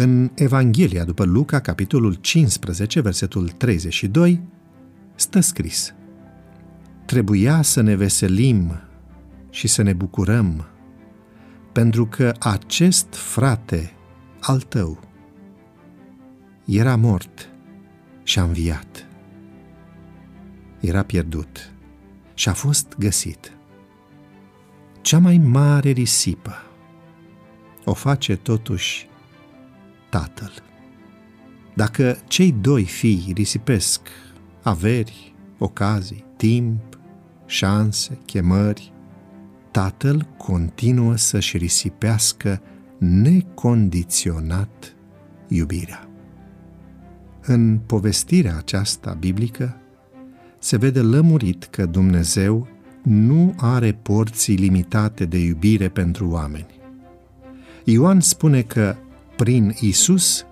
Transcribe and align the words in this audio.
În 0.00 0.30
Evanghelia 0.34 1.04
după 1.04 1.24
Luca, 1.24 1.60
capitolul 1.60 2.14
15, 2.14 3.00
versetul 3.00 3.48
32, 3.48 4.40
stă 5.14 5.40
scris 5.40 5.94
Trebuia 7.06 7.62
să 7.62 7.80
ne 7.80 7.94
veselim 7.94 8.80
și 9.50 9.68
să 9.68 9.82
ne 9.82 9.92
bucurăm, 9.92 10.66
pentru 11.72 12.06
că 12.06 12.34
acest 12.38 13.06
frate 13.14 13.92
al 14.40 14.60
tău 14.60 15.00
era 16.64 16.96
mort 16.96 17.48
și 18.22 18.38
a 18.38 18.42
înviat. 18.42 19.06
Era 20.80 21.02
pierdut 21.02 21.72
și 22.34 22.48
a 22.48 22.52
fost 22.52 22.94
găsit. 22.98 23.52
Cea 25.00 25.18
mai 25.18 25.38
mare 25.38 25.90
risipă 25.90 26.54
o 27.84 27.92
face 27.92 28.36
totuși 28.36 29.08
tatăl. 30.08 30.52
Dacă 31.74 32.18
cei 32.26 32.52
doi 32.52 32.84
fii 32.84 33.32
risipesc 33.34 34.00
averi, 34.62 35.34
ocazii, 35.58 36.24
timp, 36.36 36.98
șanse, 37.46 38.18
chemări, 38.24 38.92
tatăl 39.70 40.28
continuă 40.36 41.16
să-și 41.16 41.56
risipească 41.56 42.60
necondiționat 42.98 44.94
iubirea. 45.48 46.08
În 47.42 47.78
povestirea 47.86 48.56
aceasta 48.56 49.16
biblică 49.18 49.76
se 50.58 50.76
vede 50.76 51.00
lămurit 51.00 51.64
că 51.64 51.86
Dumnezeu 51.86 52.68
nu 53.02 53.54
are 53.56 53.92
porții 53.92 54.56
limitate 54.56 55.24
de 55.24 55.38
iubire 55.38 55.88
pentru 55.88 56.28
oameni. 56.28 56.80
Ioan 57.84 58.20
spune 58.20 58.62
că 58.62 58.96
prin 59.38 59.74
Isus 59.80 60.46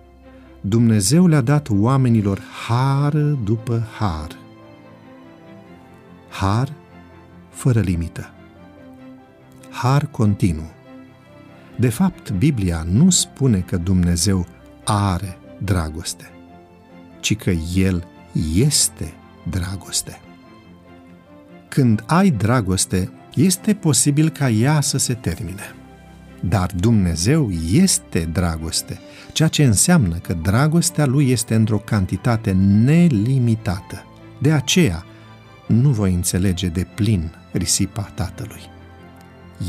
Dumnezeu 0.60 1.26
le-a 1.26 1.40
dat 1.40 1.68
oamenilor 1.70 2.40
har 2.66 3.14
după 3.44 3.86
har. 3.98 4.38
Har 6.28 6.72
fără 7.50 7.80
limită. 7.80 8.30
Har 9.70 10.06
continuu. 10.06 10.70
De 11.76 11.88
fapt, 11.88 12.30
Biblia 12.30 12.86
nu 12.90 13.10
spune 13.10 13.60
că 13.60 13.76
Dumnezeu 13.76 14.46
are 14.84 15.38
dragoste, 15.58 16.30
ci 17.20 17.36
că 17.36 17.50
El 17.74 18.06
este 18.54 19.14
dragoste. 19.50 20.20
Când 21.68 22.04
ai 22.06 22.30
dragoste, 22.30 23.10
este 23.34 23.74
posibil 23.74 24.28
ca 24.28 24.50
ea 24.50 24.80
să 24.80 24.98
se 24.98 25.14
termine. 25.14 25.74
Dar 26.40 26.70
Dumnezeu 26.80 27.50
este 27.72 28.28
dragoste, 28.32 28.98
ceea 29.32 29.48
ce 29.48 29.64
înseamnă 29.64 30.16
că 30.16 30.32
dragostea 30.42 31.06
Lui 31.06 31.30
este 31.30 31.54
într-o 31.54 31.78
cantitate 31.78 32.52
nelimitată. 32.52 34.04
De 34.40 34.52
aceea, 34.52 35.04
nu 35.66 35.90
voi 35.90 36.14
înțelege 36.14 36.68
de 36.68 36.86
plin 36.94 37.30
risipa 37.52 38.02
Tatălui. 38.14 38.62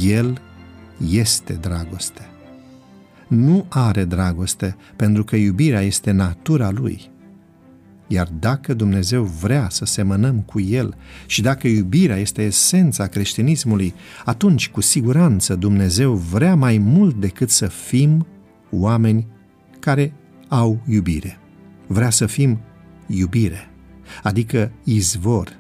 El 0.02 0.42
este 1.12 1.54
dragoste. 1.54 2.30
Nu 3.28 3.66
are 3.70 4.04
dragoste 4.04 4.76
pentru 4.96 5.24
că 5.24 5.36
iubirea 5.36 5.82
este 5.82 6.12
natura 6.12 6.72
Lui. 6.72 7.12
Iar 8.08 8.28
dacă 8.40 8.74
Dumnezeu 8.74 9.24
vrea 9.24 9.68
să 9.70 9.86
semănăm 9.86 10.40
cu 10.40 10.60
El 10.60 10.96
și 11.26 11.42
dacă 11.42 11.68
iubirea 11.68 12.18
este 12.18 12.44
esența 12.44 13.08
creștinismului, 13.08 13.94
atunci 14.26 14.70
cu 14.70 14.82
siguranță 14.82 15.56
Dumnezeu 15.56 16.14
vrea 16.14 16.56
mai 16.56 16.78
mult 16.78 17.16
decât 17.16 17.50
să 17.50 17.68
fim 17.68 18.28
oameni 18.72 19.28
care 19.80 20.14
au 20.48 20.82
iubire. 20.88 21.40
Vrea 21.88 22.10
să 22.10 22.26
fim 22.26 22.60
iubire, 23.08 23.70
adică 24.24 24.72
izvor. 24.84 25.56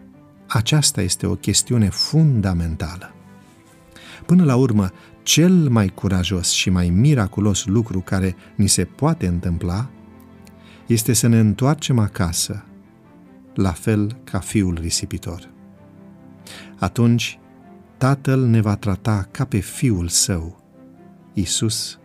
Aceasta 0.47 1.01
este 1.01 1.25
o 1.25 1.35
chestiune 1.35 1.89
fundamentală. 1.89 3.11
Până 4.25 4.43
la 4.43 4.55
urmă, 4.55 4.91
cel 5.23 5.53
mai 5.53 5.87
curajos 5.87 6.49
și 6.49 6.69
mai 6.69 6.89
miraculos 6.89 7.65
lucru 7.65 7.99
care 7.99 8.35
ni 8.55 8.67
se 8.67 8.83
poate 8.83 9.27
întâmpla 9.27 9.89
este 10.87 11.13
să 11.13 11.27
ne 11.27 11.39
întoarcem 11.39 11.99
acasă, 11.99 12.65
la 13.53 13.71
fel 13.71 14.17
ca 14.23 14.39
fiul 14.39 14.77
risipitor. 14.81 15.49
Atunci, 16.79 17.39
Tatăl 17.97 18.45
ne 18.45 18.61
va 18.61 18.75
trata 18.75 19.27
ca 19.31 19.45
pe 19.45 19.59
fiul 19.59 20.07
său, 20.07 20.63
Isus. 21.33 21.99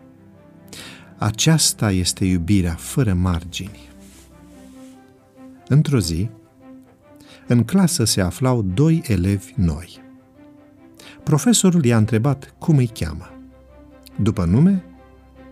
Aceasta 1.16 1.90
este 1.90 2.24
iubirea 2.24 2.74
fără 2.74 3.14
margini. 3.14 3.88
Într-o 5.68 5.98
zi, 5.98 6.30
în 7.46 7.64
clasă 7.64 8.04
se 8.04 8.20
aflau 8.20 8.62
doi 8.62 9.02
elevi 9.06 9.52
noi. 9.56 10.00
Profesorul 11.22 11.84
i-a 11.84 11.96
întrebat 11.96 12.54
cum 12.58 12.76
îi 12.76 12.86
cheamă. 12.86 13.30
După 14.16 14.44
nume, 14.44 14.84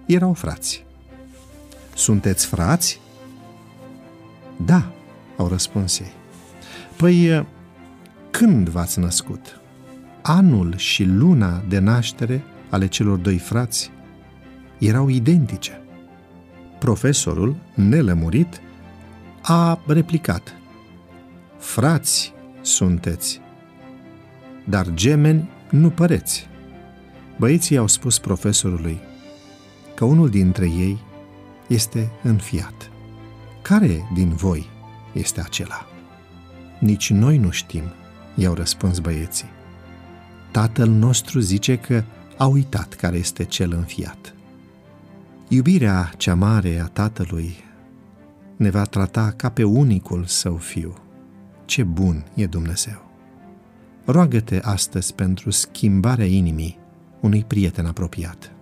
erau 0.07 0.33
frați. 0.33 0.85
Sunteți 1.95 2.47
frați? 2.47 3.01
Da, 4.65 4.93
au 5.37 5.49
răspuns 5.49 5.99
ei. 5.99 6.13
Păi, 6.97 7.47
când 8.31 8.69
v-ați 8.69 8.99
născut? 8.99 9.61
Anul 10.23 10.77
și 10.77 11.05
luna 11.05 11.63
de 11.69 11.79
naștere 11.79 12.43
ale 12.71 12.87
celor 12.87 13.19
doi 13.19 13.39
frați 13.39 13.91
erau 14.79 15.09
identice. 15.09 15.81
Profesorul, 16.79 17.57
nelămurit, 17.75 18.61
a 19.43 19.81
replicat. 19.87 20.55
Frați 21.59 22.33
sunteți, 22.61 23.41
dar 24.65 24.87
gemeni 24.95 25.49
nu 25.71 25.91
păreți. 25.91 26.49
Băieții 27.39 27.77
au 27.77 27.87
spus 27.87 28.19
profesorului 28.19 29.01
că 29.95 30.05
unul 30.05 30.29
dintre 30.29 30.65
ei 30.65 30.99
este 31.67 32.11
înfiat. 32.23 32.91
Care 33.71 34.09
din 34.13 34.29
voi 34.29 34.67
este 35.13 35.41
acela? 35.41 35.87
Nici 36.79 37.11
noi 37.11 37.39
nu 37.39 37.51
știm, 37.51 37.83
i-au 38.35 38.55
răspuns 38.55 38.99
băieții. 38.99 39.49
Tatăl 40.51 40.89
nostru 40.89 41.41
zice 41.41 41.77
că 41.77 42.05
a 42.37 42.47
uitat 42.47 42.95
care 42.95 43.17
este 43.17 43.45
cel 43.45 43.73
înfiat. 43.73 44.35
Iubirea 45.49 46.13
cea 46.17 46.35
mare 46.35 46.79
a 46.79 46.87
tatălui 46.87 47.57
ne 48.57 48.71
va 48.71 48.83
trata 48.83 49.33
ca 49.37 49.49
pe 49.49 49.65
unicul 49.65 50.25
său 50.25 50.57
fiu. 50.57 50.95
Ce 51.65 51.83
bun 51.83 52.25
e 52.35 52.47
Dumnezeu! 52.47 53.11
Roagă-te 54.05 54.61
astăzi 54.63 55.15
pentru 55.15 55.51
schimbarea 55.51 56.27
inimii 56.27 56.79
unui 57.21 57.45
prieten 57.45 57.87
apropiat. 57.87 58.53